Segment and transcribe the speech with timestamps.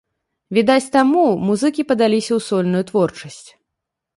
[0.57, 3.45] Відаць таму, музыкі падаліся ў сольную творчасць.